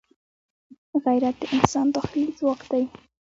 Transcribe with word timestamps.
غیرت 1.03 1.35
د 1.41 1.43
انسان 1.55 1.87
داخلي 1.95 2.29
ځواک 2.37 2.61
دی 2.71 2.83